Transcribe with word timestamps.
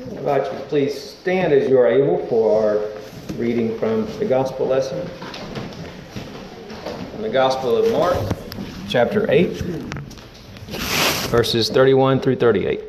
I 0.00 0.04
invite 0.04 0.50
you 0.50 0.58
to 0.58 0.64
please 0.68 0.98
stand 0.98 1.52
as 1.52 1.68
you 1.68 1.78
are 1.78 1.86
able 1.86 2.26
for 2.26 2.62
our 2.62 3.36
reading 3.36 3.78
from 3.78 4.06
the 4.18 4.24
Gospel 4.24 4.66
lesson. 4.66 5.06
From 7.12 7.22
the 7.22 7.28
Gospel 7.28 7.76
of 7.76 7.92
Mark, 7.92 8.16
chapter 8.88 9.30
8, 9.30 9.48
verses 11.28 11.68
31 11.68 12.20
through 12.20 12.36
38. 12.36 12.80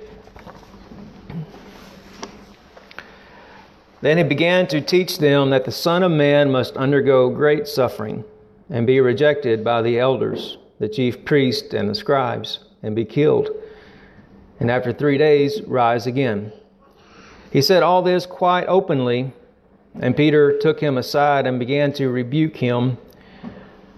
Then 4.01 4.17
he 4.17 4.23
began 4.23 4.65
to 4.67 4.79
teach 4.79 5.17
them 5.17 5.49
that 5.49 5.65
the 5.65 5.71
Son 5.71 6.03
of 6.03 6.11
Man 6.11 6.51
must 6.51 6.77
undergo 6.77 7.29
great 7.29 7.67
suffering 7.67 8.23
and 8.69 8.87
be 8.87 9.01
rejected 9.01 9.61
by 9.63 9.81
the 9.81 9.99
elders, 9.99 10.57
the 10.79 10.87
chief 10.87 11.25
priests, 11.25 11.73
and 11.73 11.89
the 11.89 11.95
scribes, 11.95 12.59
and 12.81 12.95
be 12.95 13.05
killed, 13.05 13.49
and 14.61 14.71
after 14.71 14.93
three 14.93 15.17
days 15.17 15.61
rise 15.63 16.07
again. 16.07 16.53
He 17.53 17.61
said 17.61 17.83
all 17.83 18.01
this 18.01 18.25
quite 18.25 18.65
openly, 18.65 19.31
and 20.01 20.17
Peter 20.17 20.57
took 20.57 20.79
him 20.79 20.97
aside 20.97 21.45
and 21.45 21.59
began 21.59 21.93
to 21.93 22.09
rebuke 22.09 22.57
him. 22.57 22.97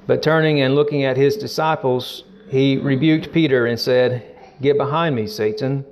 But 0.05 0.22
turning 0.22 0.59
and 0.59 0.76
looking 0.76 1.05
at 1.05 1.16
his 1.16 1.38
disciples, 1.38 2.26
he 2.50 2.76
rebuked 2.76 3.31
Peter 3.31 3.66
and 3.66 3.80
said, 3.80 4.26
Get 4.62 4.78
behind 4.78 5.16
me, 5.16 5.26
Satan. 5.26 5.86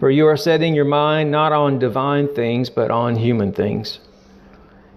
For 0.00 0.10
you 0.10 0.26
are 0.26 0.38
setting 0.38 0.74
your 0.74 0.86
mind 0.86 1.30
not 1.30 1.52
on 1.52 1.78
divine 1.78 2.34
things, 2.34 2.70
but 2.70 2.90
on 2.90 3.16
human 3.16 3.52
things. 3.52 3.98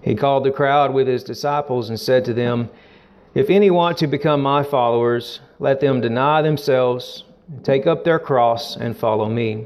He 0.02 0.16
called 0.16 0.46
the 0.46 0.52
crowd 0.52 0.94
with 0.94 1.08
his 1.08 1.22
disciples 1.22 1.90
and 1.90 2.00
said 2.00 2.24
to 2.26 2.34
them, 2.34 2.70
If 3.34 3.50
any 3.50 3.70
want 3.70 3.98
to 3.98 4.08
become 4.08 4.42
my 4.42 4.64
followers, 4.64 5.42
let 5.60 5.82
them 5.82 6.00
deny 6.00 6.42
themselves, 6.42 7.26
take 7.64 7.86
up 7.86 8.06
their 8.06 8.20
cross, 8.20 8.78
and 8.78 8.96
follow 8.96 9.28
me. 9.28 9.66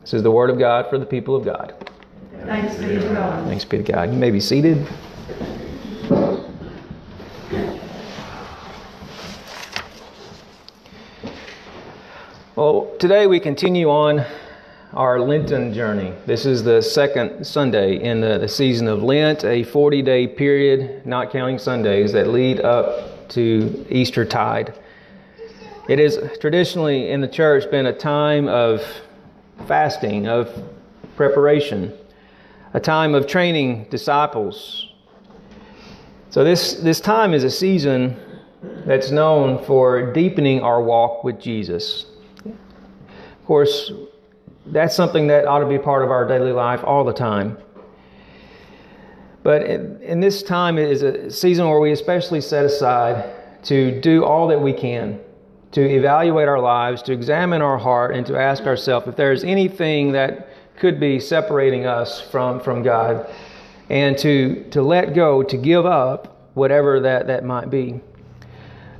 This 0.00 0.14
is 0.14 0.22
the 0.22 0.30
word 0.30 0.48
of 0.48 0.58
God 0.58 0.88
for 0.88 0.98
the 0.98 1.04
people 1.04 1.36
of 1.36 1.44
God. 1.44 1.74
Thanks 2.44 2.74
be 2.76 2.86
to 2.86 3.00
God. 3.00 3.46
Thanks 3.46 3.64
be 3.66 3.76
to 3.76 3.82
God. 3.82 4.10
You 4.10 4.18
may 4.18 4.30
be 4.30 4.40
seated. 4.40 4.86
Well, 12.56 12.94
today 12.98 13.26
we 13.26 13.40
continue 13.40 13.90
on 13.90 14.24
our 14.94 15.20
Lenten 15.20 15.72
journey. 15.74 16.14
This 16.24 16.46
is 16.46 16.64
the 16.64 16.80
second 16.80 17.44
Sunday 17.44 18.02
in 18.02 18.22
the, 18.22 18.38
the 18.38 18.48
season 18.48 18.88
of 18.88 19.02
Lent, 19.02 19.44
a 19.44 19.64
40 19.64 20.00
day 20.00 20.26
period, 20.26 21.04
not 21.06 21.30
counting 21.30 21.58
Sundays, 21.58 22.12
that 22.12 22.28
lead 22.28 22.60
up 22.60 23.28
to 23.30 23.86
Easter 23.90 24.24
tide. 24.24 24.74
It 25.88 25.98
has 25.98 26.18
traditionally 26.38 27.10
in 27.10 27.20
the 27.20 27.28
church 27.28 27.70
been 27.70 27.86
a 27.86 27.92
time 27.92 28.48
of 28.48 28.82
fasting, 29.66 30.28
of 30.28 30.50
preparation, 31.16 31.92
a 32.74 32.80
time 32.80 33.14
of 33.14 33.26
training 33.26 33.86
disciples. 33.90 34.92
So, 36.30 36.44
this, 36.44 36.74
this 36.74 37.00
time 37.00 37.34
is 37.34 37.44
a 37.44 37.50
season 37.50 38.16
that's 38.86 39.10
known 39.10 39.64
for 39.64 40.12
deepening 40.12 40.60
our 40.60 40.82
walk 40.82 41.24
with 41.24 41.40
Jesus 41.40 42.06
Of 42.44 43.46
course, 43.46 43.92
that's 44.66 44.94
something 44.94 45.26
that 45.28 45.46
ought 45.46 45.60
to 45.60 45.66
be 45.66 45.78
part 45.78 46.04
of 46.04 46.10
our 46.10 46.26
daily 46.26 46.52
life 46.52 46.82
all 46.84 47.04
the 47.04 47.12
time. 47.12 47.58
But 49.42 49.62
in, 49.62 50.00
in 50.02 50.20
this 50.20 50.42
time 50.42 50.78
is 50.78 51.02
a 51.02 51.30
season 51.30 51.68
where 51.68 51.80
we 51.80 51.92
especially 51.92 52.40
set 52.40 52.64
aside 52.64 53.64
to 53.64 54.00
do 54.00 54.24
all 54.24 54.46
that 54.48 54.60
we 54.60 54.72
can 54.72 55.18
to 55.72 55.80
evaluate 55.80 56.48
our 56.48 56.60
lives, 56.60 57.02
to 57.02 57.12
examine 57.12 57.62
our 57.62 57.78
heart, 57.78 58.14
and 58.14 58.26
to 58.26 58.38
ask 58.38 58.64
ourselves 58.64 59.06
if 59.06 59.16
there's 59.16 59.44
anything 59.44 60.12
that 60.12 60.48
could 60.76 60.98
be 60.98 61.20
separating 61.20 61.86
us 61.86 62.20
from, 62.20 62.60
from 62.60 62.82
God, 62.82 63.28
and 63.88 64.16
to, 64.18 64.64
to 64.70 64.82
let 64.82 65.14
go, 65.14 65.42
to 65.42 65.56
give 65.56 65.86
up 65.86 66.50
whatever 66.54 67.00
that, 67.00 67.26
that 67.28 67.44
might 67.44 67.70
be. 67.70 68.00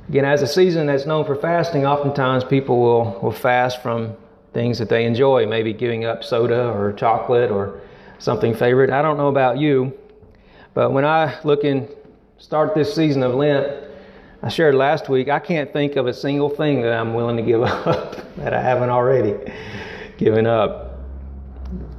Again, 0.09 0.25
as 0.25 0.41
a 0.41 0.47
season 0.47 0.87
that's 0.87 1.05
known 1.05 1.25
for 1.25 1.35
fasting, 1.35 1.85
oftentimes 1.85 2.43
people 2.43 2.79
will, 2.81 3.19
will 3.21 3.31
fast 3.31 3.81
from 3.81 4.15
things 4.53 4.77
that 4.79 4.89
they 4.89 5.05
enjoy, 5.05 5.45
maybe 5.45 5.73
giving 5.73 6.05
up 6.05 6.23
soda 6.23 6.69
or 6.69 6.93
chocolate 6.93 7.51
or 7.51 7.81
something 8.19 8.53
favorite. 8.53 8.89
I 8.89 9.01
don't 9.01 9.17
know 9.17 9.29
about 9.29 9.57
you, 9.57 9.97
but 10.73 10.91
when 10.91 11.05
I 11.05 11.39
look 11.43 11.63
and 11.63 11.87
start 12.37 12.75
this 12.75 12.93
season 12.93 13.23
of 13.23 13.33
Lent, 13.35 13.90
I 14.43 14.49
shared 14.49 14.75
last 14.75 15.07
week, 15.07 15.29
I 15.29 15.39
can't 15.39 15.71
think 15.71 15.95
of 15.95 16.07
a 16.07 16.13
single 16.13 16.49
thing 16.49 16.81
that 16.81 16.93
I'm 16.93 17.13
willing 17.13 17.37
to 17.37 17.43
give 17.43 17.61
up 17.63 18.35
that 18.37 18.53
I 18.53 18.61
haven't 18.61 18.89
already 18.89 19.35
given 20.17 20.47
up. 20.47 20.99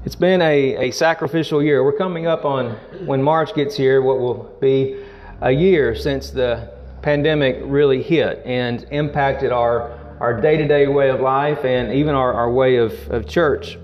It's 0.05 0.17
been 0.17 0.43
a, 0.43 0.89
a 0.89 0.91
sacrificial 0.91 1.63
year. 1.63 1.85
We're 1.85 1.97
coming 1.97 2.27
up 2.27 2.45
on, 2.45 2.73
when 3.07 3.23
March 3.23 3.55
gets 3.55 3.77
here, 3.77 4.03
what 4.03 4.19
will 4.19 4.57
be 4.61 5.05
a 5.41 5.53
year 5.53 5.95
since 5.95 6.31
the 6.31 6.73
pandemic 7.01 7.59
really 7.63 8.03
hit 8.03 8.43
and 8.45 8.87
impacted 8.91 9.53
our 9.53 9.99
our 10.23 10.41
day 10.41 10.57
to 10.57 10.69
day 10.69 10.87
way 10.87 11.11
of 11.11 11.21
life 11.21 11.65
and 11.65 11.93
even 11.93 12.15
our, 12.15 12.33
our 12.33 12.49
way 12.49 12.77
of, 12.77 12.93
of 13.11 13.29
church. 13.29 13.77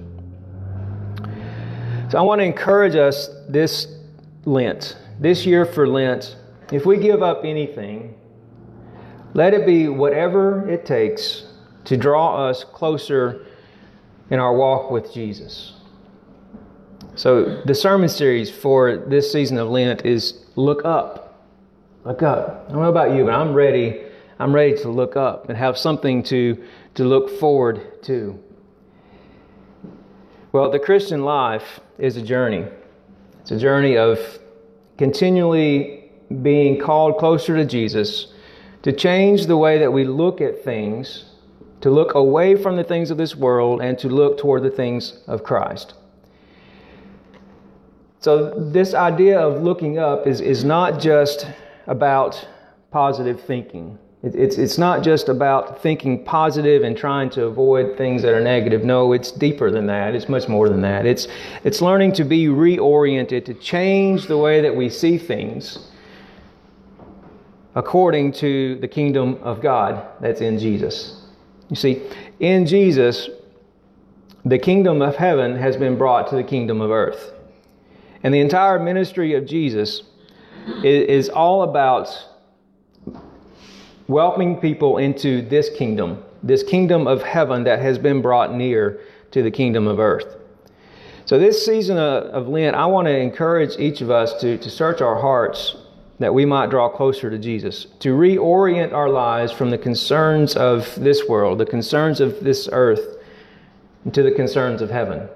So 2.10 2.16
I 2.16 2.20
want 2.20 2.38
to 2.40 2.44
encourage 2.44 2.94
us 2.94 3.28
this 3.48 3.88
Lent, 4.44 4.96
this 5.18 5.44
year 5.44 5.66
for 5.66 5.88
Lent, 5.88 6.36
if 6.70 6.86
we 6.86 6.96
give 6.96 7.24
up 7.24 7.44
anything, 7.44 8.14
let 9.34 9.54
it 9.54 9.66
be 9.66 9.88
whatever 9.88 10.68
it 10.68 10.86
takes 10.86 11.44
to 11.84 11.96
draw 11.96 12.48
us 12.48 12.64
closer 12.64 13.46
in 14.30 14.38
our 14.38 14.54
walk 14.54 14.90
with 14.90 15.12
Jesus. 15.12 15.74
So, 17.14 17.62
the 17.64 17.74
sermon 17.74 18.08
series 18.08 18.50
for 18.50 18.96
this 18.96 19.32
season 19.32 19.58
of 19.58 19.68
Lent 19.68 20.04
is 20.04 20.44
Look 20.56 20.84
Up. 20.84 21.44
Look 22.04 22.22
up. 22.22 22.66
I 22.68 22.72
don't 22.72 22.82
know 22.82 22.88
about 22.88 23.14
you, 23.14 23.24
but 23.24 23.34
I'm 23.34 23.54
ready 23.54 24.08
I'm 24.40 24.54
ready 24.54 24.76
to 24.82 24.88
look 24.88 25.16
up 25.16 25.48
and 25.48 25.58
have 25.58 25.76
something 25.76 26.22
to, 26.24 26.62
to 26.94 27.04
look 27.04 27.40
forward 27.40 28.02
to. 28.04 28.38
Well, 30.52 30.70
the 30.70 30.78
Christian 30.78 31.24
life 31.24 31.80
is 31.98 32.16
a 32.16 32.22
journey. 32.22 32.64
It's 33.40 33.50
a 33.50 33.58
journey 33.58 33.96
of 33.96 34.18
continually 34.96 36.10
being 36.42 36.80
called 36.80 37.18
closer 37.18 37.56
to 37.56 37.64
Jesus, 37.64 38.28
to 38.82 38.92
change 38.92 39.46
the 39.46 39.56
way 39.56 39.78
that 39.78 39.92
we 39.92 40.04
look 40.04 40.40
at 40.40 40.62
things, 40.62 41.24
to 41.80 41.90
look 41.90 42.14
away 42.14 42.54
from 42.54 42.76
the 42.76 42.84
things 42.84 43.10
of 43.10 43.16
this 43.18 43.34
world, 43.34 43.80
and 43.80 43.98
to 43.98 44.08
look 44.08 44.38
toward 44.38 44.62
the 44.62 44.70
things 44.70 45.18
of 45.26 45.42
Christ. 45.42 45.94
So, 48.20 48.50
this 48.50 48.94
idea 48.94 49.38
of 49.38 49.62
looking 49.62 49.98
up 49.98 50.26
is, 50.26 50.40
is 50.40 50.64
not 50.64 51.00
just 51.00 51.46
about 51.86 52.46
positive 52.90 53.40
thinking. 53.40 53.98
It's, 54.24 54.58
it's 54.58 54.78
not 54.78 55.04
just 55.04 55.28
about 55.28 55.80
thinking 55.80 56.24
positive 56.24 56.82
and 56.82 56.96
trying 56.96 57.30
to 57.30 57.44
avoid 57.44 57.96
things 57.96 58.22
that 58.22 58.34
are 58.34 58.40
negative. 58.40 58.84
No, 58.84 59.12
it's 59.12 59.30
deeper 59.30 59.70
than 59.70 59.86
that. 59.86 60.16
It's 60.16 60.28
much 60.28 60.48
more 60.48 60.68
than 60.68 60.80
that. 60.80 61.06
It's, 61.06 61.28
it's 61.62 61.80
learning 61.80 62.14
to 62.14 62.24
be 62.24 62.46
reoriented, 62.46 63.44
to 63.44 63.54
change 63.54 64.26
the 64.26 64.36
way 64.36 64.60
that 64.60 64.74
we 64.74 64.88
see 64.88 65.18
things 65.18 65.88
according 67.78 68.32
to 68.32 68.74
the 68.80 68.88
kingdom 68.88 69.38
of 69.40 69.62
God 69.62 70.04
that's 70.20 70.40
in 70.40 70.58
Jesus. 70.58 71.22
You 71.70 71.76
see, 71.76 72.02
in 72.40 72.66
Jesus, 72.66 73.30
the 74.44 74.58
kingdom 74.58 75.00
of 75.00 75.14
heaven 75.14 75.56
has 75.56 75.76
been 75.76 75.96
brought 75.96 76.28
to 76.30 76.34
the 76.34 76.42
kingdom 76.42 76.80
of 76.80 76.90
earth. 76.90 77.32
And 78.24 78.34
the 78.34 78.40
entire 78.40 78.80
ministry 78.80 79.34
of 79.34 79.46
Jesus 79.46 80.02
is, 80.82 81.28
all 81.28 81.62
about 81.62 82.08
welcoming 84.08 84.56
people 84.56 84.98
into 84.98 85.42
this 85.42 85.70
kingdom, 85.70 86.24
this 86.42 86.64
kingdom 86.64 87.06
of 87.06 87.22
heaven 87.22 87.62
that 87.62 87.78
has 87.78 87.96
been 87.96 88.20
brought 88.20 88.52
near 88.52 88.98
to 89.30 89.40
the 89.44 89.52
kingdom 89.52 89.86
of 89.86 90.00
earth. 90.00 90.34
So, 91.26 91.38
this 91.38 91.64
season 91.64 91.96
of 91.96 92.48
Lent, 92.48 92.74
I 92.74 92.86
want 92.86 93.06
to 93.06 93.16
encourage 93.16 93.78
each 93.78 94.00
of 94.00 94.10
us 94.10 94.40
to, 94.40 94.58
to 94.58 94.68
search 94.68 95.00
our 95.00 95.20
hearts 95.20 95.76
that 96.18 96.34
we 96.34 96.44
might 96.44 96.70
draw 96.70 96.88
closer 96.88 97.30
to 97.30 97.38
Jesus, 97.38 97.86
to 98.00 98.14
reorient 98.14 98.92
our 98.92 99.08
lives 99.08 99.52
from 99.52 99.70
the 99.70 99.78
concerns 99.78 100.56
of 100.56 100.94
this 100.96 101.28
world, 101.28 101.58
the 101.58 101.66
concerns 101.66 102.20
of 102.20 102.40
this 102.40 102.68
earth, 102.72 103.16
to 104.12 104.22
the 104.22 104.32
concerns 104.32 104.82
of 104.82 104.90
heaven. 104.90 105.28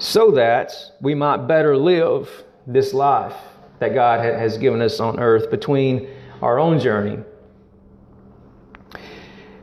so 0.00 0.30
that 0.30 0.72
we 1.00 1.12
might 1.12 1.48
better 1.48 1.76
live 1.76 2.44
this 2.68 2.94
life 2.94 3.34
that 3.80 3.94
God 3.94 4.24
has 4.24 4.56
given 4.56 4.80
us 4.80 5.00
on 5.00 5.18
earth 5.18 5.50
between 5.50 6.08
our 6.40 6.58
own 6.58 6.78
journey. 6.78 7.18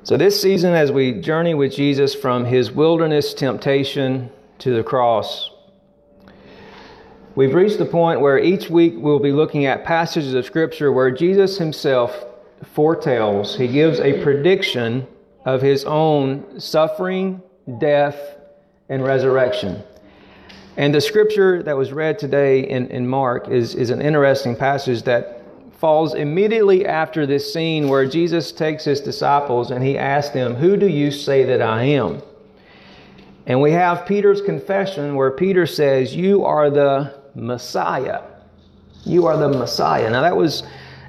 So, 0.03 0.17
this 0.17 0.39
season, 0.39 0.73
as 0.73 0.91
we 0.91 1.13
journey 1.13 1.53
with 1.53 1.73
Jesus 1.73 2.13
from 2.13 2.45
his 2.45 2.71
wilderness 2.71 3.33
temptation 3.33 4.29
to 4.59 4.75
the 4.75 4.83
cross, 4.83 5.49
we've 7.35 7.53
reached 7.53 7.77
the 7.77 7.85
point 7.85 8.21
where 8.21 8.39
each 8.39 8.69
week 8.69 8.93
we'll 8.97 9.19
be 9.19 9.31
looking 9.31 9.65
at 9.65 9.83
passages 9.83 10.33
of 10.33 10.45
Scripture 10.45 10.91
where 10.91 11.11
Jesus 11.11 11.57
himself 11.57 12.25
foretells, 12.73 13.57
he 13.57 13.67
gives 13.67 13.99
a 13.99 14.23
prediction 14.23 15.07
of 15.45 15.61
his 15.61 15.85
own 15.85 16.59
suffering, 16.59 17.41
death, 17.79 18.17
and 18.89 19.03
resurrection. 19.03 19.83
And 20.77 20.93
the 20.93 21.01
scripture 21.01 21.63
that 21.63 21.77
was 21.77 21.93
read 21.93 22.19
today 22.19 22.67
in, 22.67 22.87
in 22.87 23.07
Mark 23.07 23.47
is, 23.47 23.75
is 23.75 23.91
an 23.91 24.01
interesting 24.01 24.55
passage 24.55 25.03
that 25.03 25.41
falls 25.79 26.13
immediately 26.15 26.85
after 26.85 27.25
this 27.25 27.53
scene 27.53 27.87
where 27.87 28.05
Jesus 28.05 28.51
takes 28.51 28.83
his 28.83 28.99
disciples 28.99 29.71
and 29.71 29.83
he 29.83 29.97
asks 29.97 30.33
them, 30.33 30.55
Who 30.55 30.75
do 30.75 30.87
you 30.87 31.11
say 31.11 31.45
that 31.45 31.61
I 31.61 31.83
am? 31.83 32.21
And 33.45 33.61
we 33.61 33.71
have 33.71 34.05
Peter's 34.05 34.41
confession 34.41 35.15
where 35.15 35.31
Peter 35.31 35.65
says, 35.65 36.15
You 36.15 36.43
are 36.43 36.69
the 36.69 37.13
Messiah. 37.35 38.21
You 39.05 39.27
are 39.27 39.37
the 39.37 39.49
Messiah. 39.49 40.09
Now, 40.09 40.21
that 40.21 40.35
was 40.35 40.63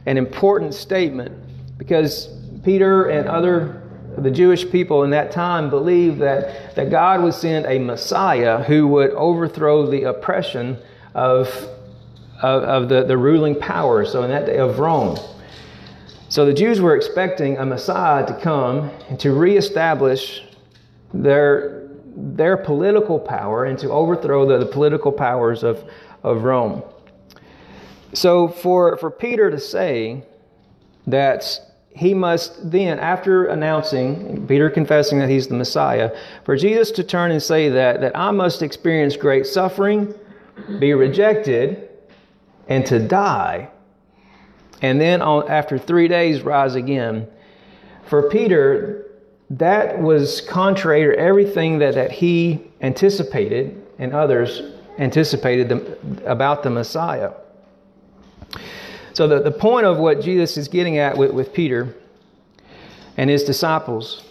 an 0.07 0.19
important 0.19 0.75
statement 0.75 1.33
because 1.79 2.29
Peter 2.63 3.09
and 3.09 3.29
other 3.29 3.83
the 4.19 4.31
Jewish 4.31 4.71
people 4.71 5.05
in 5.05 5.11
that 5.11 5.31
time 5.31 5.69
believed 5.69 6.21
that, 6.21 6.75
that 6.75 6.91
God 6.91 7.23
would 7.23 7.35
send 7.35 7.67
a 7.67 7.79
Messiah 7.79 8.63
who 8.63 8.89
would 8.89 9.11
overthrow 9.11 9.87
the 9.87 10.05
oppression 10.05 10.79
of, 11.15 11.49
of, 12.43 12.63
of 12.63 12.89
the, 12.89 13.05
the 13.05 13.17
ruling 13.17 13.55
power, 13.55 14.05
so 14.05 14.23
in 14.23 14.31
that 14.31 14.47
day 14.47 14.57
of 14.57 14.79
Rome. 14.79 15.19
So 16.29 16.47
the 16.47 16.55
Jews 16.55 16.81
were 16.81 16.97
expecting 16.97 17.59
a 17.59 17.67
Messiah 17.67 18.27
to 18.27 18.35
come 18.41 18.91
and 19.09 19.21
to 19.21 19.33
reestablish 19.33 20.43
their, 21.13 21.89
their 22.17 22.57
political 22.57 23.19
power 23.19 23.67
and 23.67 23.79
to 23.79 23.91
overthrow 23.91 24.47
the, 24.47 24.59
the 24.59 24.67
political 24.67 25.13
powers 25.13 25.63
of, 25.63 25.85
of 26.27 26.43
Rome. 26.43 26.83
So 28.13 28.49
for, 28.49 28.97
for 28.97 29.11
Peter 29.11 29.51
to 29.51 29.61
say 29.61 30.25
that 31.07 31.61
he 31.95 32.13
must 32.13 32.71
then, 32.71 32.99
after 32.99 33.47
announcing, 33.47 34.47
Peter 34.47 34.69
confessing 34.69 35.19
that 35.21 35.31
he's 35.31 35.47
the 35.47 35.55
Messiah, 35.55 36.15
for 36.45 36.57
Jesus 36.57 36.91
to 36.93 37.05
turn 37.05 37.31
and 37.31 37.43
say 37.43 37.69
that, 37.71 38.01
that 38.01 38.17
I 38.17 38.33
must 38.33 38.61
experience 38.61 39.17
great 39.17 39.47
suffering, 39.47 40.13
be 40.79 40.93
rejected, 40.95 41.89
and 42.69 42.85
to 42.87 42.99
die, 42.99 43.71
and 44.83 45.01
then 45.01 45.23
on, 45.23 45.49
after 45.49 45.79
three 45.79 46.09
days 46.09 46.43
rise 46.43 46.75
again. 46.75 47.29
For 48.07 48.29
Peter, 48.29 49.07
that 49.51 50.01
was 50.01 50.41
contrary 50.43 51.15
to 51.15 51.19
everything 51.19 51.79
that, 51.79 51.95
that 51.95 52.11
he 52.11 52.63
anticipated 52.83 53.81
and 53.99 54.13
others 54.13 54.76
anticipated 54.99 55.73
about 56.25 56.63
the 56.63 56.71
Messiah. 56.71 57.33
So, 59.13 59.27
the, 59.27 59.41
the 59.41 59.51
point 59.51 59.87
of 59.87 59.99
what 59.99 60.21
Jesus 60.21 60.57
is 60.57 60.69
getting 60.69 60.99
at 60.99 61.17
with, 61.17 61.33
with 61.33 61.53
Peter 61.53 61.95
and 63.17 63.31
his 63.31 63.45
disciples 63.45 64.23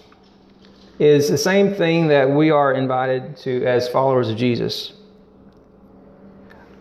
is 1.00 1.28
the 1.28 1.38
same 1.38 1.74
thing 1.74 2.08
that 2.08 2.30
we 2.30 2.52
are 2.52 2.74
invited 2.74 3.36
to 3.38 3.66
as 3.66 3.90
followers 3.90 4.30
of 4.30 4.38
Jesus. 4.38 4.94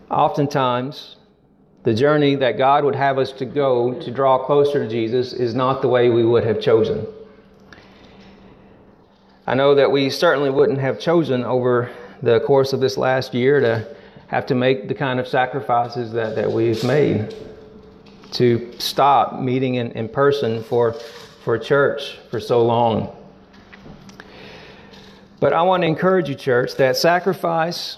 Oftentimes, 0.09 1.17
the 1.83 1.93
journey 1.93 2.35
that 2.35 2.57
God 2.57 2.83
would 2.83 2.95
have 2.95 3.17
us 3.17 3.31
to 3.33 3.45
go 3.45 3.99
to 3.99 4.11
draw 4.11 4.43
closer 4.43 4.83
to 4.83 4.89
Jesus 4.89 5.33
is 5.33 5.53
not 5.53 5.81
the 5.81 5.87
way 5.87 6.09
we 6.09 6.23
would 6.23 6.43
have 6.43 6.61
chosen. 6.61 7.05
I 9.47 9.53
know 9.53 9.75
that 9.75 9.91
we 9.91 10.09
certainly 10.09 10.49
wouldn't 10.49 10.79
have 10.79 10.99
chosen 10.99 11.43
over 11.43 11.91
the 12.25 12.39
course 12.39 12.73
of 12.73 12.79
this 12.79 12.97
last 12.97 13.35
year 13.35 13.59
to 13.59 13.95
have 14.27 14.47
to 14.47 14.55
make 14.55 14.87
the 14.87 14.95
kind 14.95 15.19
of 15.19 15.27
sacrifices 15.27 16.11
that, 16.11 16.35
that 16.35 16.51
we've 16.51 16.83
made 16.83 17.35
to 18.31 18.73
stop 18.79 19.39
meeting 19.39 19.75
in, 19.75 19.91
in 19.91 20.09
person 20.09 20.63
for, 20.63 20.93
for 21.43 21.59
church 21.59 22.17
for 22.31 22.39
so 22.39 22.65
long. 22.65 23.15
But 25.39 25.53
I 25.53 25.61
want 25.61 25.83
to 25.83 25.87
encourage 25.87 26.27
you, 26.27 26.33
church, 26.33 26.75
that 26.77 26.97
sacrifice, 26.97 27.97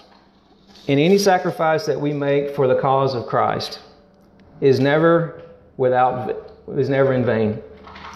in 0.86 0.98
any 0.98 1.16
sacrifice 1.16 1.86
that 1.86 1.98
we 1.98 2.12
make 2.12 2.54
for 2.54 2.68
the 2.68 2.78
cause 2.78 3.14
of 3.14 3.26
Christ, 3.26 3.80
is 4.60 4.78
never 4.78 5.40
without 5.78 6.52
is 6.76 6.90
never 6.90 7.14
in 7.14 7.24
vain. 7.24 7.62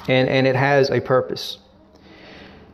And, 0.08 0.28
and 0.28 0.46
it 0.46 0.56
has 0.56 0.90
a 0.90 1.00
purpose. 1.00 1.58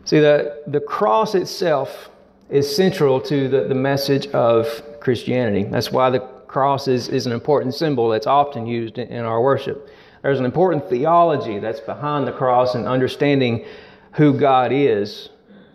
See, 0.06 0.18
the, 0.18 0.60
the 0.66 0.80
cross 0.80 1.36
itself 1.36 2.10
is 2.50 2.74
central 2.74 3.20
to 3.20 3.48
the, 3.48 3.64
the 3.64 3.74
message 3.74 4.26
of 4.28 4.82
Christianity. 5.00 5.64
That's 5.64 5.92
why 5.92 6.10
the 6.10 6.20
cross 6.20 6.88
is, 6.88 7.08
is 7.08 7.26
an 7.26 7.32
important 7.32 7.74
symbol 7.74 8.08
that's 8.08 8.26
often 8.26 8.66
used 8.66 8.98
in, 8.98 9.08
in 9.08 9.24
our 9.24 9.40
worship. 9.40 9.88
There's 10.22 10.40
an 10.40 10.44
important 10.44 10.88
theology 10.88 11.58
that's 11.58 11.80
behind 11.80 12.26
the 12.26 12.32
cross 12.32 12.74
and 12.74 12.86
understanding 12.86 13.64
who 14.12 14.38
God 14.38 14.72
is 14.72 15.28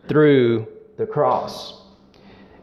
through 0.08 0.68
the 0.98 1.06
cross. 1.06 1.82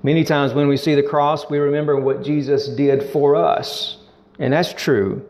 Many 0.03 0.25
times 0.25 0.55
when 0.55 0.69
we 0.69 0.77
see 0.77 0.95
the 0.95 1.03
cross, 1.03 1.49
we 1.49 1.59
remember 1.59 1.99
what 2.01 2.23
Jesus 2.23 2.69
did 2.69 3.03
for 3.11 3.37
us, 3.37 3.99
and 4.39 4.53
that's 4.53 4.73
true. 4.73 5.27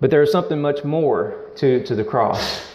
But 0.00 0.10
there's 0.10 0.32
something 0.32 0.60
much 0.60 0.82
more 0.84 1.50
to, 1.56 1.84
to 1.84 1.94
the 1.94 2.04
cross. 2.04 2.66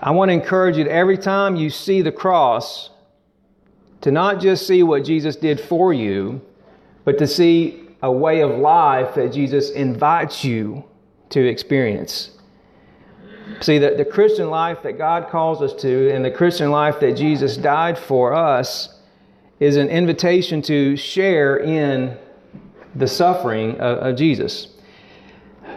I 0.00 0.10
want 0.10 0.28
to 0.28 0.32
encourage 0.32 0.76
you 0.76 0.84
that 0.84 0.92
every 0.92 1.18
time 1.18 1.56
you 1.56 1.70
see 1.70 2.02
the 2.02 2.12
cross, 2.12 2.90
to 4.06 4.12
not 4.12 4.38
just 4.38 4.68
see 4.68 4.84
what 4.84 5.04
Jesus 5.04 5.34
did 5.34 5.60
for 5.60 5.92
you, 5.92 6.40
but 7.04 7.18
to 7.18 7.26
see 7.26 7.88
a 8.02 8.12
way 8.12 8.40
of 8.40 8.52
life 8.52 9.16
that 9.16 9.32
Jesus 9.32 9.70
invites 9.70 10.44
you 10.44 10.84
to 11.30 11.44
experience. 11.44 12.30
See, 13.60 13.78
that 13.78 13.96
the 13.96 14.04
Christian 14.04 14.48
life 14.48 14.84
that 14.84 14.96
God 14.96 15.28
calls 15.28 15.60
us 15.60 15.72
to 15.82 16.12
and 16.12 16.24
the 16.24 16.30
Christian 16.30 16.70
life 16.70 17.00
that 17.00 17.16
Jesus 17.16 17.56
died 17.56 17.98
for 17.98 18.32
us 18.32 18.96
is 19.58 19.74
an 19.74 19.88
invitation 19.88 20.62
to 20.62 20.94
share 20.96 21.56
in 21.56 22.16
the 22.94 23.08
suffering 23.08 23.72
of, 23.80 23.98
of 23.98 24.16
Jesus. 24.16 24.68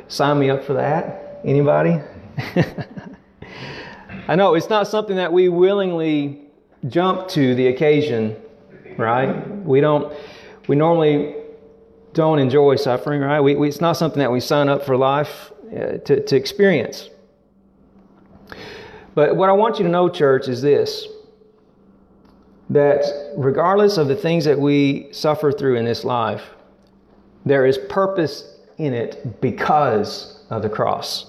Sign 0.08 0.38
me 0.38 0.52
up 0.52 0.64
for 0.64 0.74
that. 0.74 1.42
Anybody? 1.44 2.00
I 4.28 4.36
know 4.36 4.54
it's 4.54 4.70
not 4.70 4.88
something 4.88 5.16
that 5.16 5.34
we 5.34 5.50
willingly 5.50 6.49
jump 6.88 7.28
to 7.30 7.56
the 7.56 7.68
occasion, 7.68 8.36
right? 8.98 9.48
We 9.66 9.82
don't, 9.82 10.14
we 10.68 10.76
normally 10.76 11.36
don't 12.14 12.40
enjoy 12.40 12.76
suffering, 12.78 13.22
right? 13.22 13.40
We, 13.40 13.56
we, 13.56 13.68
it's 13.68 13.82
not 13.82 13.94
something 13.94 14.20
that 14.20 14.32
we 14.32 14.40
sign 14.40 14.70
up 14.70 14.86
for 14.86 14.98
life 14.98 15.52
uh, 15.72 15.98
to, 15.98 16.24
to 16.24 16.36
experience. 16.36 17.10
But 19.16 19.36
what 19.36 19.50
I 19.50 19.54
want 19.54 19.80
you 19.80 19.84
to 19.84 19.90
know, 19.90 20.10
church, 20.10 20.48
is 20.48 20.62
this 20.62 21.08
that 22.70 23.04
regardless 23.36 23.98
of 23.98 24.08
the 24.08 24.16
things 24.16 24.46
that 24.46 24.60
we 24.60 25.12
suffer 25.12 25.52
through 25.52 25.76
in 25.76 25.86
this 25.86 26.04
life, 26.04 26.44
there 27.44 27.66
is 27.66 27.80
purpose 27.90 28.60
in 28.78 28.94
it 28.94 29.42
because 29.42 30.44
of 30.52 30.62
the 30.62 30.70
cross. 30.70 31.29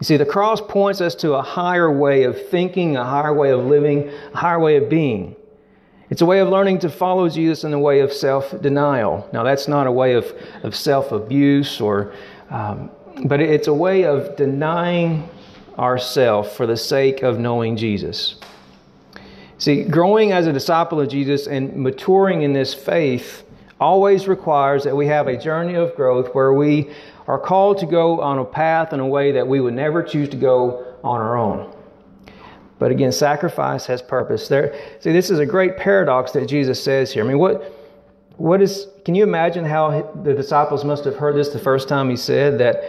You 0.00 0.04
see, 0.04 0.16
the 0.16 0.26
cross 0.26 0.60
points 0.60 1.00
us 1.00 1.14
to 1.16 1.34
a 1.34 1.42
higher 1.42 1.90
way 1.90 2.24
of 2.24 2.48
thinking, 2.48 2.96
a 2.96 3.04
higher 3.04 3.32
way 3.32 3.50
of 3.50 3.64
living, 3.64 4.10
a 4.32 4.36
higher 4.36 4.58
way 4.58 4.76
of 4.76 4.88
being. 4.88 5.36
It's 6.10 6.20
a 6.20 6.26
way 6.26 6.40
of 6.40 6.48
learning 6.48 6.80
to 6.80 6.90
follow 6.90 7.28
Jesus 7.28 7.64
in 7.64 7.70
the 7.70 7.78
way 7.78 8.00
of 8.00 8.12
self 8.12 8.60
denial. 8.60 9.28
Now, 9.32 9.42
that's 9.42 9.68
not 9.68 9.86
a 9.86 9.92
way 9.92 10.14
of, 10.14 10.32
of 10.62 10.74
self 10.74 11.12
abuse, 11.12 11.80
or, 11.80 12.12
um, 12.50 12.90
but 13.24 13.40
it's 13.40 13.68
a 13.68 13.74
way 13.74 14.04
of 14.04 14.36
denying 14.36 15.28
ourselves 15.78 16.52
for 16.54 16.66
the 16.66 16.76
sake 16.76 17.22
of 17.22 17.38
knowing 17.38 17.76
Jesus. 17.76 18.36
See, 19.58 19.84
growing 19.84 20.32
as 20.32 20.46
a 20.46 20.52
disciple 20.52 21.00
of 21.00 21.08
Jesus 21.08 21.46
and 21.46 21.74
maturing 21.76 22.42
in 22.42 22.52
this 22.52 22.74
faith 22.74 23.44
always 23.80 24.28
requires 24.28 24.84
that 24.84 24.94
we 24.96 25.06
have 25.06 25.26
a 25.26 25.36
journey 25.36 25.74
of 25.74 25.94
growth 25.94 26.34
where 26.34 26.52
we 26.52 26.90
are 27.26 27.38
called 27.38 27.78
to 27.78 27.86
go 27.86 28.20
on 28.20 28.38
a 28.38 28.44
path 28.44 28.92
in 28.92 29.00
a 29.00 29.06
way 29.06 29.32
that 29.32 29.46
we 29.46 29.60
would 29.60 29.74
never 29.74 30.02
choose 30.02 30.28
to 30.30 30.36
go 30.36 30.94
on 31.02 31.20
our 31.20 31.36
own. 31.36 31.74
But 32.78 32.90
again, 32.90 33.12
sacrifice 33.12 33.86
has 33.86 34.02
purpose. 34.02 34.48
There, 34.48 34.74
see, 35.00 35.12
this 35.12 35.30
is 35.30 35.38
a 35.38 35.46
great 35.46 35.76
paradox 35.76 36.32
that 36.32 36.46
Jesus 36.46 36.82
says 36.82 37.12
here. 37.12 37.24
I 37.24 37.28
mean, 37.28 37.38
what, 37.38 37.72
what 38.36 38.60
is? 38.60 38.88
Can 39.04 39.14
you 39.14 39.22
imagine 39.22 39.64
how 39.64 40.12
the 40.22 40.34
disciples 40.34 40.84
must 40.84 41.04
have 41.04 41.16
heard 41.16 41.36
this 41.36 41.50
the 41.50 41.58
first 41.58 41.88
time 41.88 42.10
he 42.10 42.16
said 42.16 42.58
that 42.58 42.82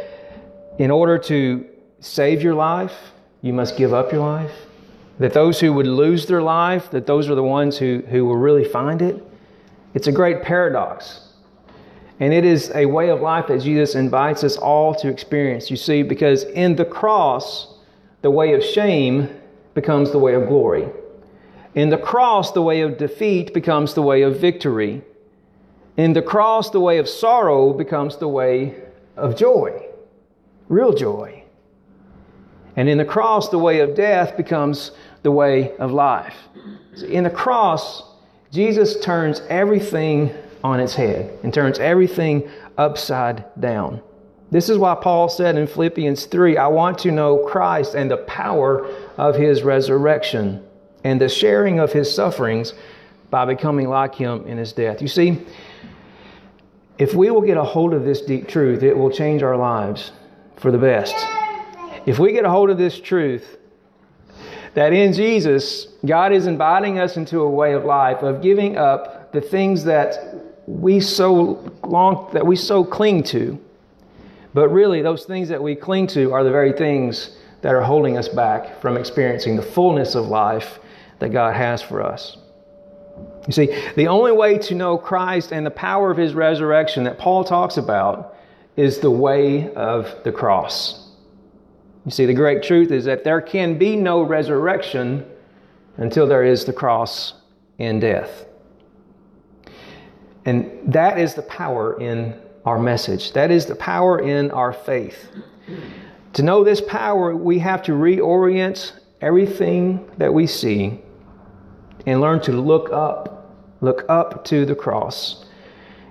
in 0.79 0.91
order 0.91 1.17
to 1.19 1.65
save 1.99 2.41
your 2.41 2.55
life, 2.55 2.93
you 3.41 3.53
must 3.53 3.77
give 3.77 3.93
up 3.93 4.11
your 4.11 4.21
life? 4.21 4.51
That 5.19 5.33
those 5.33 5.59
who 5.59 5.71
would 5.71 5.87
lose 5.87 6.25
their 6.25 6.41
life, 6.41 6.91
that 6.91 7.05
those 7.05 7.29
are 7.29 7.35
the 7.35 7.43
ones 7.43 7.77
who, 7.77 8.03
who 8.09 8.25
will 8.25 8.35
really 8.35 8.65
find 8.65 9.01
it? 9.01 9.23
It's 9.93 10.07
a 10.07 10.11
great 10.11 10.41
paradox. 10.41 11.24
And 12.19 12.33
it 12.33 12.45
is 12.45 12.71
a 12.73 12.85
way 12.85 13.09
of 13.09 13.21
life 13.21 13.47
that 13.47 13.61
Jesus 13.61 13.95
invites 13.95 14.43
us 14.43 14.55
all 14.55 14.95
to 14.95 15.09
experience. 15.09 15.69
You 15.69 15.77
see, 15.77 16.01
because 16.01 16.43
in 16.43 16.75
the 16.75 16.85
cross, 16.85 17.75
the 18.21 18.31
way 18.31 18.53
of 18.53 18.63
shame 18.63 19.29
becomes 19.73 20.11
the 20.11 20.19
way 20.19 20.33
of 20.33 20.47
glory. 20.47 20.87
In 21.73 21.89
the 21.89 21.97
cross, 21.97 22.53
the 22.53 22.61
way 22.61 22.81
of 22.81 22.97
defeat 22.97 23.53
becomes 23.53 23.93
the 23.93 24.01
way 24.01 24.21
of 24.21 24.39
victory. 24.39 25.03
In 25.97 26.13
the 26.13 26.21
cross, 26.21 26.69
the 26.69 26.79
way 26.79 26.99
of 26.99 27.09
sorrow 27.09 27.73
becomes 27.73 28.17
the 28.17 28.29
way 28.29 28.75
of 29.17 29.35
joy, 29.35 29.85
real 30.69 30.93
joy. 30.93 31.43
And 32.77 32.87
in 32.87 32.97
the 32.97 33.05
cross, 33.05 33.49
the 33.49 33.59
way 33.59 33.79
of 33.79 33.95
death 33.95 34.37
becomes 34.37 34.91
the 35.23 35.31
way 35.31 35.75
of 35.77 35.91
life. 35.91 36.35
In 37.07 37.25
the 37.25 37.29
cross, 37.29 38.03
Jesus 38.51 38.99
turns 39.01 39.41
everything 39.49 40.33
on 40.65 40.79
its 40.79 40.95
head 40.95 41.37
and 41.43 41.53
turns 41.53 41.77
everything 41.77 42.49
upside 42.77 43.45
down. 43.59 44.01
This 44.51 44.69
is 44.69 44.77
why 44.77 44.95
Paul 44.95 45.29
said 45.29 45.57
in 45.57 45.67
Philippians 45.67 46.25
3 46.25 46.57
I 46.57 46.67
want 46.67 46.97
to 46.99 47.11
know 47.11 47.37
Christ 47.37 47.93
and 47.93 48.09
the 48.09 48.17
power 48.17 48.89
of 49.17 49.35
his 49.35 49.63
resurrection 49.63 50.65
and 51.03 51.21
the 51.21 51.29
sharing 51.29 51.79
of 51.79 51.93
his 51.93 52.13
sufferings 52.13 52.73
by 53.29 53.45
becoming 53.45 53.87
like 53.89 54.15
him 54.15 54.45
in 54.47 54.57
his 54.57 54.73
death. 54.73 55.01
You 55.01 55.07
see, 55.07 55.45
if 56.97 57.13
we 57.13 57.29
will 57.29 57.41
get 57.41 57.57
a 57.57 57.63
hold 57.63 57.93
of 57.93 58.03
this 58.03 58.21
deep 58.21 58.47
truth, 58.47 58.81
it 58.81 58.97
will 58.97 59.11
change 59.11 59.43
our 59.43 59.57
lives 59.57 60.11
for 60.57 60.71
the 60.71 60.77
best. 60.77 61.15
If 62.05 62.17
we 62.17 62.31
get 62.31 62.45
a 62.45 62.49
hold 62.49 62.69
of 62.69 62.77
this 62.77 62.99
truth, 62.99 63.57
that 64.73 64.93
in 64.93 65.13
Jesus, 65.13 65.87
God 66.05 66.31
is 66.33 66.47
inviting 66.47 66.99
us 66.99 67.17
into 67.17 67.41
a 67.41 67.49
way 67.49 67.73
of 67.73 67.85
life 67.85 68.23
of 68.23 68.41
giving 68.41 68.77
up 68.77 69.31
the 69.31 69.41
things 69.41 69.83
that 69.85 70.44
we 70.67 70.99
so 70.99 71.71
long 71.83 72.29
that 72.33 72.45
we 72.45 72.55
so 72.55 72.83
cling 72.83 73.23
to. 73.23 73.59
But 74.53 74.69
really, 74.69 75.01
those 75.01 75.25
things 75.25 75.49
that 75.49 75.61
we 75.61 75.75
cling 75.75 76.07
to 76.07 76.31
are 76.33 76.43
the 76.43 76.51
very 76.51 76.73
things 76.73 77.37
that 77.61 77.73
are 77.73 77.81
holding 77.81 78.17
us 78.17 78.27
back 78.27 78.79
from 78.81 78.97
experiencing 78.97 79.55
the 79.55 79.61
fullness 79.61 80.15
of 80.15 80.27
life 80.27 80.79
that 81.19 81.29
God 81.29 81.55
has 81.55 81.81
for 81.81 82.01
us. 82.01 82.37
You 83.47 83.53
see, 83.53 83.89
the 83.95 84.07
only 84.07 84.31
way 84.31 84.57
to 84.59 84.75
know 84.75 84.97
Christ 84.97 85.51
and 85.51 85.65
the 85.65 85.71
power 85.71 86.09
of 86.09 86.17
his 86.17 86.33
resurrection 86.33 87.03
that 87.03 87.17
Paul 87.17 87.43
talks 87.43 87.77
about 87.77 88.35
is 88.75 88.99
the 88.99 89.11
way 89.11 89.73
of 89.73 90.13
the 90.23 90.31
cross. 90.31 91.09
You 92.05 92.11
see, 92.11 92.25
the 92.25 92.33
great 92.33 92.61
truth 92.63 92.91
is 92.91 93.05
that 93.05 93.23
there 93.23 93.41
can 93.41 93.77
be 93.77 93.95
no 93.95 94.21
resurrection 94.21 95.25
until 95.97 96.27
there 96.27 96.43
is 96.43 96.65
the 96.65 96.73
cross 96.73 97.33
and 97.79 98.01
death. 98.01 98.45
And 100.45 100.93
that 100.93 101.19
is 101.19 101.33
the 101.33 101.41
power 101.41 101.99
in 101.99 102.39
our 102.65 102.79
message. 102.79 103.33
That 103.33 103.51
is 103.51 103.65
the 103.65 103.75
power 103.75 104.19
in 104.19 104.51
our 104.51 104.73
faith. 104.73 105.29
To 106.33 106.43
know 106.43 106.63
this 106.63 106.81
power, 106.81 107.35
we 107.35 107.59
have 107.59 107.81
to 107.83 107.93
reorient 107.93 108.91
everything 109.21 110.09
that 110.17 110.33
we 110.33 110.47
see 110.47 110.99
and 112.05 112.21
learn 112.21 112.41
to 112.41 112.51
look 112.51 112.91
up, 112.91 113.55
look 113.81 114.05
up 114.09 114.45
to 114.45 114.65
the 114.65 114.75
cross. 114.75 115.45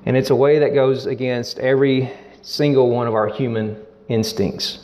And 0.07 0.17
it's 0.17 0.31
a 0.31 0.37
way 0.37 0.59
that 0.59 0.75
goes 0.75 1.07
against 1.07 1.59
every 1.59 2.11
single 2.43 2.91
one 2.91 3.07
of 3.07 3.15
our 3.15 3.29
human 3.29 3.77
instincts. 4.09 4.81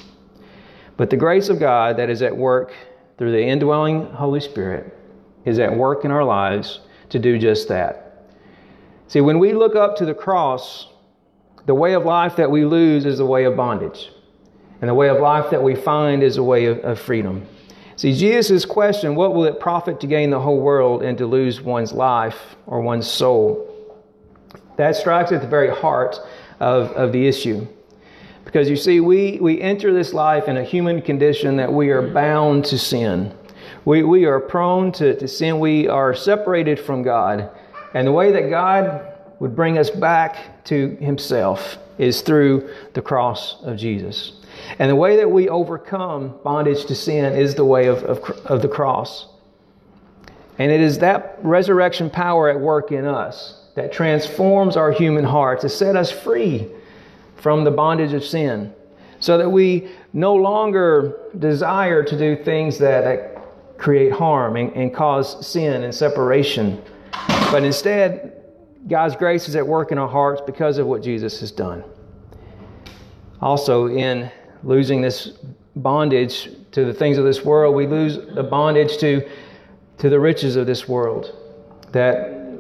But 0.97 1.11
the 1.11 1.17
grace 1.17 1.49
of 1.49 1.59
God 1.59 1.97
that 1.97 2.11
is 2.11 2.23
at 2.23 2.37
work 2.37 2.73
through 3.19 3.33
the 3.33 3.43
indwelling 3.43 4.07
Holy 4.13 4.41
Spirit 4.41 4.97
is 5.45 5.59
at 5.59 5.75
work 5.75 6.05
in 6.05 6.11
our 6.11 6.25
lives 6.25 6.81
to 7.11 7.19
do 7.19 7.39
just 7.39 7.69
that. 7.69 8.10
See, 9.11 9.21
when 9.21 9.41
we 9.41 9.55
look 9.55 9.75
up 9.75 9.97
to 9.97 10.05
the 10.05 10.15
cross, 10.15 10.87
the 11.67 11.75
way 11.75 11.95
of 11.95 12.05
life 12.05 12.37
that 12.37 12.49
we 12.49 12.65
lose 12.65 13.05
is 13.05 13.19
the 13.19 13.27
way 13.27 13.43
of 13.43 13.57
bondage. 13.57 14.09
And 14.81 14.89
the 14.89 14.95
way 14.95 15.09
of 15.09 15.19
life 15.19 15.51
that 15.51 15.61
we 15.61 15.75
find 15.75 16.23
is 16.23 16.37
a 16.37 16.45
way 16.45 16.67
of, 16.67 16.79
of 16.85 17.01
freedom. 17.01 17.45
See, 17.97 18.17
Jesus' 18.17 18.65
question, 18.65 19.17
what 19.17 19.35
will 19.35 19.47
it 19.47 19.59
profit 19.59 19.99
to 20.03 20.07
gain 20.07 20.31
the 20.31 20.39
whole 20.39 20.61
world 20.61 21.03
and 21.03 21.19
to 21.19 21.27
lose 21.27 21.61
one's 21.61 21.93
life 21.93 22.55
or 22.67 22.83
one's 22.83 23.11
soul? 23.11 23.99
That 24.77 24.95
strikes 24.95 25.33
at 25.33 25.41
the 25.41 25.49
very 25.49 25.75
heart 25.75 26.17
of, 26.61 26.93
of 26.93 27.11
the 27.11 27.27
issue. 27.27 27.67
Because 28.45 28.71
you 28.71 28.77
see, 28.77 29.01
we, 29.01 29.41
we 29.41 29.61
enter 29.61 29.93
this 29.93 30.13
life 30.13 30.47
in 30.47 30.57
a 30.57 30.63
human 30.63 31.03
condition 31.03 31.57
that 31.57 31.73
we 31.73 31.91
are 31.91 32.13
bound 32.13 32.65
to 32.67 32.79
sin. 32.79 33.35
We, 33.85 34.05
we 34.05 34.25
are 34.27 34.39
prone 34.39 34.93
to, 34.93 35.19
to 35.19 35.27
sin. 35.27 35.59
We 35.59 35.89
are 35.89 36.15
separated 36.15 36.79
from 36.79 37.03
God. 37.03 37.51
And 37.95 38.07
the 38.07 38.13
way 38.13 38.33
that 38.33 38.51
God 38.51 39.07
would 39.41 39.57
bring 39.57 39.79
us 39.79 39.91
back 39.91 40.65
to 40.65 40.97
Himself 41.01 41.79
is 41.99 42.23
through 42.23 42.71
the 42.95 43.03
cross 43.03 43.63
of 43.63 43.77
Jesus. 43.77 44.33
And 44.79 44.91
the 44.91 44.97
way 44.97 45.17
that 45.17 45.31
we 45.31 45.49
overcome 45.49 46.39
bondage 46.45 46.87
to 46.87 46.95
sin 46.95 47.35
is 47.35 47.55
the 47.55 47.65
way 47.65 47.87
of, 47.87 48.03
of, 48.05 48.19
of 48.47 48.63
the 48.63 48.69
cross. 48.69 49.27
And 50.59 50.71
it 50.71 50.81
is 50.81 50.99
that 50.99 51.39
resurrection 51.43 52.11
power 52.11 52.49
at 52.51 52.61
work 52.61 52.93
in 52.93 53.07
us 53.07 53.65
that 53.77 53.93
transforms 53.93 54.77
our 54.77 54.93
human 54.93 55.25
heart 55.25 55.61
to 55.63 55.69
set 55.69 55.97
us 55.97 56.11
free 56.11 56.69
from 57.37 57.65
the 57.65 57.71
bondage 57.71 58.13
of 58.13 58.23
sin 58.25 58.75
so 59.21 59.39
that 59.39 59.49
we 59.49 59.91
no 60.13 60.35
longer 60.35 61.19
desire 61.39 62.03
to 62.03 62.19
do 62.19 62.43
things 62.43 62.79
that, 62.79 63.05
that 63.05 63.79
create 63.79 64.13
harm 64.13 64.57
and, 64.57 64.73
and 64.73 64.95
cause 64.95 65.47
sin 65.47 65.85
and 65.85 65.95
separation. 65.95 66.83
But 67.13 67.65
instead, 67.65 68.43
God's 68.89 69.17
grace 69.17 69.49
is 69.49 69.57
at 69.57 69.67
work 69.67 69.93
in 69.93 69.99
our 69.99 70.09
hearts 70.09 70.41
because 70.45 70.79
of 70.79 70.87
what 70.87 71.03
Jesus 71.03 71.41
has 71.41 71.51
done. 71.51 71.85
Also, 73.41 73.89
in 73.89 74.31
losing 74.63 75.01
this 75.01 75.33
bondage 75.77 76.51
to 76.73 76.85
the 76.85 76.95
things 76.95 77.19
of 77.19 77.25
this 77.25 77.45
world, 77.45 77.75
we 77.75 77.87
lose 77.87 78.19
the 78.35 78.43
bondage 78.43 78.99
to, 78.99 79.29
to 79.99 80.09
the 80.09 80.19
riches 80.19 80.57
of 80.57 80.67
this 80.67 80.89
world 80.89 81.37
that, 81.93 82.57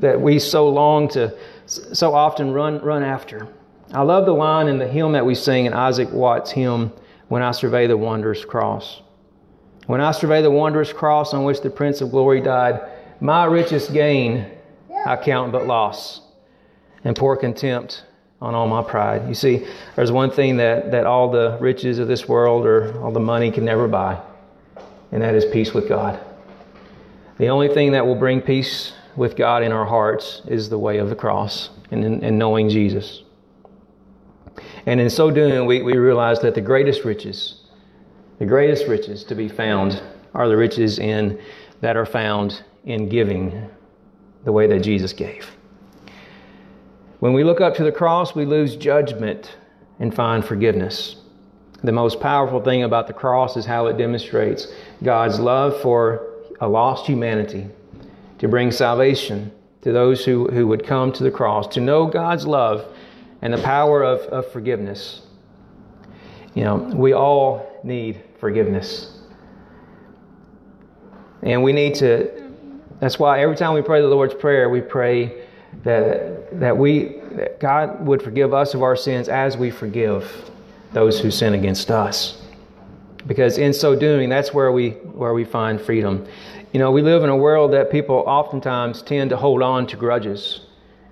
that 0.00 0.20
we 0.20 0.38
so 0.38 0.68
long 0.68 1.08
to, 1.08 1.36
so 1.66 2.14
often 2.14 2.52
run, 2.52 2.80
run 2.80 3.02
after. 3.02 3.48
I 3.92 4.02
love 4.02 4.26
the 4.26 4.32
line 4.32 4.68
in 4.68 4.78
the 4.78 4.88
hymn 4.88 5.12
that 5.12 5.24
we 5.24 5.34
sing 5.34 5.66
in 5.66 5.72
Isaac 5.72 6.10
Watts' 6.10 6.50
hymn, 6.50 6.92
When 7.28 7.42
I 7.42 7.52
Survey 7.52 7.86
the 7.86 7.96
Wondrous 7.96 8.44
Cross. 8.44 9.02
When 9.86 10.00
I 10.00 10.12
survey 10.12 10.40
the 10.40 10.50
wondrous 10.50 10.92
cross 10.92 11.34
on 11.34 11.44
which 11.44 11.60
the 11.60 11.68
Prince 11.68 12.00
of 12.00 12.10
Glory 12.10 12.40
died, 12.40 12.80
my 13.24 13.46
richest 13.46 13.94
gain 13.94 14.50
I 15.06 15.16
count 15.16 15.50
but 15.50 15.66
loss, 15.66 16.20
and 17.04 17.16
pour 17.16 17.38
contempt 17.38 18.04
on 18.40 18.54
all 18.54 18.68
my 18.68 18.82
pride. 18.82 19.26
You 19.26 19.34
see, 19.34 19.66
there's 19.96 20.12
one 20.12 20.30
thing 20.30 20.58
that, 20.58 20.90
that 20.90 21.06
all 21.06 21.30
the 21.30 21.56
riches 21.58 21.98
of 21.98 22.06
this 22.06 22.28
world 22.28 22.66
or 22.66 22.98
all 23.00 23.12
the 23.12 23.20
money 23.20 23.50
can 23.50 23.64
never 23.64 23.88
buy, 23.88 24.20
and 25.10 25.22
that 25.22 25.34
is 25.34 25.46
peace 25.46 25.72
with 25.72 25.88
God. 25.88 26.20
The 27.38 27.48
only 27.48 27.68
thing 27.68 27.92
that 27.92 28.04
will 28.04 28.14
bring 28.14 28.42
peace 28.42 28.92
with 29.16 29.36
God 29.36 29.62
in 29.62 29.72
our 29.72 29.86
hearts 29.86 30.42
is 30.46 30.68
the 30.68 30.78
way 30.78 30.98
of 30.98 31.08
the 31.08 31.16
cross 31.16 31.70
and, 31.90 32.04
and 32.04 32.38
knowing 32.38 32.68
Jesus. 32.68 33.22
And 34.84 35.00
in 35.00 35.08
so 35.08 35.30
doing, 35.30 35.64
we, 35.64 35.80
we 35.80 35.96
realize 35.96 36.40
that 36.40 36.54
the 36.54 36.60
greatest 36.60 37.04
riches, 37.04 37.62
the 38.38 38.46
greatest 38.46 38.86
riches 38.86 39.24
to 39.24 39.34
be 39.34 39.48
found 39.48 40.02
are 40.34 40.46
the 40.46 40.58
riches 40.58 40.98
in 40.98 41.40
that 41.80 41.96
are 41.96 42.06
found 42.06 42.62
in 42.84 43.08
giving 43.08 43.68
the 44.44 44.52
way 44.52 44.66
that 44.66 44.80
Jesus 44.80 45.12
gave. 45.12 45.46
When 47.20 47.32
we 47.32 47.44
look 47.44 47.60
up 47.60 47.74
to 47.76 47.84
the 47.84 47.92
cross, 47.92 48.34
we 48.34 48.44
lose 48.44 48.76
judgment 48.76 49.56
and 49.98 50.14
find 50.14 50.44
forgiveness. 50.44 51.16
The 51.82 51.92
most 51.92 52.20
powerful 52.20 52.60
thing 52.62 52.82
about 52.82 53.06
the 53.06 53.12
cross 53.12 53.56
is 53.56 53.64
how 53.64 53.86
it 53.86 53.96
demonstrates 53.96 54.68
God's 55.02 55.40
love 55.40 55.80
for 55.80 56.26
a 56.60 56.68
lost 56.68 57.06
humanity 57.06 57.68
to 58.38 58.48
bring 58.48 58.70
salvation 58.70 59.52
to 59.82 59.92
those 59.92 60.24
who, 60.24 60.48
who 60.48 60.66
would 60.66 60.86
come 60.86 61.12
to 61.12 61.22
the 61.22 61.30
cross, 61.30 61.66
to 61.68 61.80
know 61.80 62.06
God's 62.06 62.46
love 62.46 62.86
and 63.42 63.52
the 63.52 63.62
power 63.62 64.02
of, 64.02 64.20
of 64.32 64.50
forgiveness. 64.50 65.22
You 66.54 66.64
know, 66.64 66.76
we 66.76 67.12
all 67.12 67.80
need 67.82 68.22
forgiveness. 68.38 69.18
And 71.42 71.62
we 71.62 71.72
need 71.72 71.94
to, 71.96 72.43
that's 73.04 73.18
why 73.18 73.40
every 73.40 73.54
time 73.54 73.74
we 73.74 73.82
pray 73.82 74.00
the 74.00 74.06
Lord's 74.06 74.32
Prayer, 74.32 74.70
we 74.70 74.80
pray 74.80 75.44
that, 75.82 76.58
that 76.58 76.78
we 76.78 77.20
that 77.32 77.60
God 77.60 78.06
would 78.06 78.22
forgive 78.22 78.54
us 78.54 78.72
of 78.72 78.82
our 78.82 78.96
sins 78.96 79.28
as 79.28 79.58
we 79.58 79.70
forgive 79.70 80.50
those 80.92 81.20
who 81.20 81.30
sin 81.30 81.52
against 81.52 81.90
us. 81.90 82.40
Because 83.26 83.58
in 83.58 83.74
so 83.74 83.94
doing, 83.94 84.30
that's 84.30 84.54
where 84.54 84.72
we 84.72 84.90
where 84.90 85.34
we 85.34 85.44
find 85.44 85.80
freedom. 85.80 86.26
You 86.72 86.80
know, 86.80 86.90
we 86.90 87.02
live 87.02 87.22
in 87.22 87.28
a 87.28 87.36
world 87.36 87.74
that 87.74 87.90
people 87.90 88.24
oftentimes 88.26 89.02
tend 89.02 89.28
to 89.30 89.36
hold 89.36 89.62
on 89.62 89.86
to 89.88 89.96
grudges 89.96 90.62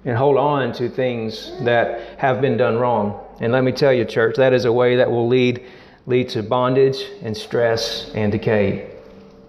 and 0.07 0.17
hold 0.17 0.39
on 0.39 0.73
to 0.73 0.89
things 0.89 1.53
that 1.61 2.19
have 2.19 2.41
been 2.41 2.57
done 2.57 2.79
wrong. 2.79 3.21
And 3.41 3.53
let 3.53 3.65
me 3.65 3.73
tell 3.73 3.93
you, 3.93 4.07
church, 4.07 4.37
that 4.37 4.55
is 4.55 4.65
a 4.65 4.73
way 4.73 4.97
that 4.97 5.11
will 5.11 5.29
lead 5.29 5.63
lead 6.07 6.31
to 6.31 6.43
bondage 6.43 7.05
and 7.23 7.37
stress 7.37 8.11
and 8.15 8.33
decay. 8.33 8.91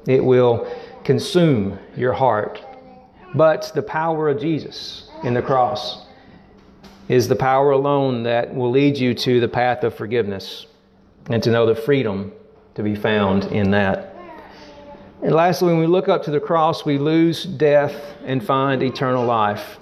It 0.07 0.23
will 0.23 0.67
consume 1.03 1.77
your 1.95 2.13
heart 2.13 2.61
But 3.35 3.71
the 3.73 3.81
power 3.81 4.29
of 4.29 4.39
Jesus 4.39 5.09
in 5.23 5.33
the 5.33 5.41
cross 5.41 6.05
is 7.09 7.27
the 7.27 7.35
power 7.35 7.71
alone 7.71 8.23
that 8.23 8.53
will 8.53 8.69
lead 8.69 8.97
you 8.97 9.13
to 9.13 9.39
the 9.39 9.47
path 9.47 9.83
of 9.83 9.95
forgiveness 9.95 10.67
and 11.29 11.41
to 11.43 11.51
know 11.51 11.65
the 11.65 11.75
freedom 11.75 12.31
to 12.75 12.83
be 12.83 12.95
found 12.95 13.45
in 13.45 13.71
that. 13.71 14.15
And 15.21 15.33
lastly, 15.33 15.69
when 15.69 15.79
we 15.79 15.87
look 15.87 16.09
up 16.09 16.23
to 16.23 16.31
the 16.31 16.39
cross, 16.39 16.85
we 16.85 16.97
lose 16.97 17.43
death 17.43 17.95
and 18.25 18.45
find 18.45 18.83
eternal 18.83 19.25
life. 19.25 19.77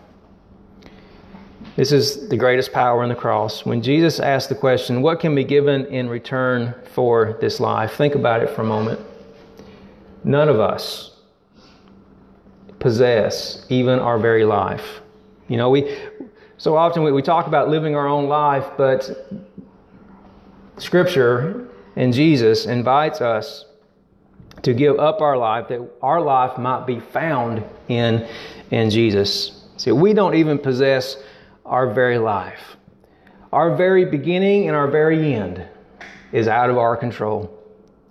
This 1.76 1.92
is 1.92 2.30
the 2.30 2.38
greatest 2.38 2.72
power 2.74 3.02
in 3.04 3.10
the 3.10 3.16
cross. 3.16 3.66
When 3.66 3.82
Jesus 3.82 4.20
asked 4.20 4.50
the 4.50 4.56
question, 4.56 5.02
What 5.02 5.20
can 5.20 5.34
be 5.34 5.44
given 5.44 5.86
in 5.88 6.10
return 6.10 6.76
for 6.94 7.38
this 7.42 7.60
life? 7.60 7.94
Think 7.94 8.16
about 8.16 8.44
it 8.44 8.50
for 8.50 8.62
a 8.62 8.66
moment. 8.66 9.00
None 10.24 10.50
of 10.50 10.60
us 10.60 11.11
possess 12.82 13.66
even 13.70 14.00
our 14.00 14.20
very 14.20 14.44
life. 14.44 15.02
You 15.48 15.58
know, 15.58 15.70
we 15.70 15.98
so 16.58 16.76
often 16.76 17.04
we, 17.04 17.12
we 17.12 17.22
talk 17.22 17.48
about 17.48 17.70
living 17.70 17.96
our 17.96 18.08
own 18.08 18.28
life, 18.28 18.66
but 18.78 19.10
Scripture 20.78 21.70
and 21.96 22.14
Jesus 22.14 22.66
invites 22.66 23.22
us 23.22 23.66
to 24.64 24.74
give 24.74 25.00
up 25.00 25.22
our 25.22 25.38
life 25.38 25.70
that 25.70 25.90
our 26.02 26.22
life 26.22 26.58
might 26.58 26.86
be 26.86 27.00
found 27.00 27.64
in, 27.88 28.28
in 28.70 28.90
Jesus. 28.90 29.66
See, 29.78 29.92
we 29.92 30.14
don't 30.14 30.36
even 30.36 30.60
possess 30.60 31.18
our 31.66 31.92
very 31.92 32.20
life. 32.20 32.78
Our 33.52 33.76
very 33.76 34.06
beginning 34.06 34.68
and 34.68 34.76
our 34.76 34.88
very 34.88 35.34
end 35.34 35.66
is 36.32 36.48
out 36.48 36.70
of 36.70 36.78
our 36.78 36.96
control. 36.96 37.52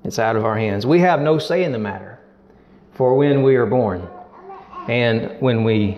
It's 0.03 0.19
out 0.19 0.35
of 0.35 0.45
our 0.45 0.59
hands. 0.59 0.87
We 0.87 0.99
have 1.01 1.21
no 1.21 1.39
say 1.39 1.63
in 1.63 1.73
the 1.73 1.79
matter 1.79 2.19
for 2.95 3.17
when 3.17 3.43
we 3.43 3.57
are 3.57 3.67
born 3.67 4.09
and 4.91 5.41
when 5.41 5.63
we 5.63 5.93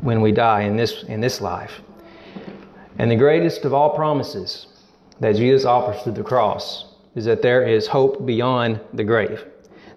when 0.00 0.20
we 0.20 0.32
die 0.32 0.62
in 0.62 0.76
this 0.76 1.04
in 1.04 1.20
this 1.20 1.40
life. 1.40 1.80
And 2.98 3.08
the 3.08 3.16
greatest 3.16 3.64
of 3.64 3.72
all 3.72 3.90
promises 3.90 4.66
that 5.20 5.36
Jesus 5.36 5.64
offers 5.64 6.02
through 6.02 6.14
the 6.14 6.24
cross 6.24 6.86
is 7.14 7.24
that 7.26 7.40
there 7.40 7.62
is 7.62 7.86
hope 7.86 8.26
beyond 8.26 8.80
the 8.92 9.04
grave, 9.04 9.44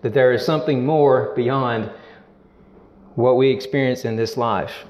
that 0.03 0.13
there 0.13 0.31
is 0.31 0.45
something 0.45 0.85
more 0.85 1.33
beyond 1.35 1.89
what 3.15 3.35
we 3.35 3.49
experience 3.49 4.05
in 4.05 4.15
this 4.15 4.37
life. 4.37 4.85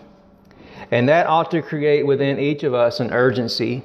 And 0.92 1.08
that 1.08 1.28
ought 1.28 1.50
to 1.52 1.62
create 1.62 2.06
within 2.06 2.40
each 2.40 2.64
of 2.64 2.74
us 2.74 3.00
an 3.00 3.14
urgency, 3.14 3.84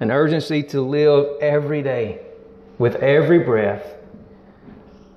an 0.00 0.10
urgency 0.10 0.62
to 0.64 0.82
live 0.82 1.40
every 1.40 1.82
day 1.82 2.20
with 2.78 2.96
every 2.96 3.38
breath 3.38 3.94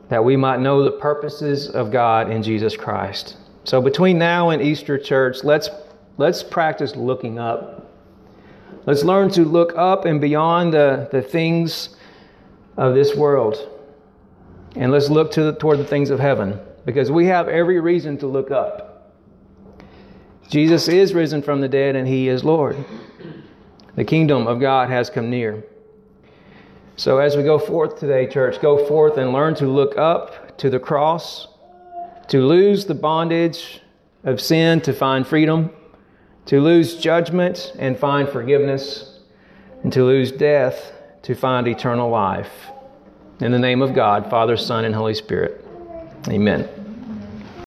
that 0.10 0.24
we 0.24 0.38
might 0.38 0.60
know 0.60 0.84
the 0.84 0.92
purposes 0.92 1.70
of 1.70 1.92
God 1.92 2.32
in 2.32 2.44
Jesus 2.44 2.78
Christ. 2.78 3.38
So 3.63 3.82
between 3.82 4.17
now 4.17 4.50
and 4.50 4.62
Easter 4.62 4.98
church, 4.98 5.43
let's 5.43 5.70
let's 6.17 6.43
practice 6.43 6.96
looking 6.96 7.39
up. 7.39 7.91
Let's 8.86 9.03
learn 9.03 9.29
to 9.32 9.46
look 9.46 9.74
up 9.77 10.05
and 10.05 10.20
beyond 10.20 10.74
the, 10.74 11.08
the 11.12 11.22
things 11.22 11.96
of 12.75 12.93
this 12.93 13.15
world. 13.15 13.70
And 14.75 14.91
let's 14.91 15.10
look 15.10 15.32
to 15.34 15.43
the, 15.43 15.53
toward 15.53 15.79
the 15.79 15.86
things 15.86 16.10
of 16.10 16.20
heaven 16.20 16.60
because 16.86 17.10
we 17.10 17.27
have 17.27 17.48
every 17.48 17.79
reason 17.79 18.17
to 18.17 18.27
look 18.27 18.51
up. 18.51 19.13
Jesus 20.50 20.88
is 20.88 21.13
risen 21.13 21.41
from 21.41 21.62
the 21.62 21.70
dead 21.70 21.96
and 21.96 22.08
he 22.08 22.27
is 22.27 22.43
Lord. 22.43 22.75
The 23.96 24.03
kingdom 24.03 24.48
of 24.48 24.60
God 24.60 24.89
has 24.89 25.10
come 25.10 25.29
near. 25.29 25.63
So 26.96 27.20
as 27.20 27.38
we 27.38 27.43
go 27.43 27.58
forth 27.58 28.00
today, 28.00 28.27
church, 28.27 28.62
go 28.62 28.86
forth 28.86 29.17
and 29.17 29.32
learn 29.32 29.55
to 29.55 29.67
look 29.67 29.98
up 29.98 30.58
to 30.60 30.70
the 30.70 30.79
cross, 30.79 31.48
to 32.27 32.42
lose 32.42 32.86
the 32.86 32.96
bondage 32.96 33.82
of 34.24 34.39
sin 34.39 34.82
to 34.82 34.94
find 34.94 35.27
freedom, 35.27 35.72
to 36.46 36.60
lose 36.60 36.96
judgment 36.96 37.74
and 37.77 37.98
find 37.98 38.27
forgiveness, 38.30 39.20
and 39.84 39.92
to 39.94 40.03
lose 40.03 40.32
death 40.32 40.93
to 41.24 41.36
find 41.36 41.67
eternal 41.67 42.10
life. 42.10 42.71
In 43.39 43.52
the 43.52 43.60
name 43.60 43.82
of 43.82 43.93
God, 43.93 44.30
Father, 44.30 44.58
Son, 44.58 44.86
and 44.86 44.93
Holy 44.93 45.13
Spirit. 45.13 45.65
Amen. 46.30 46.83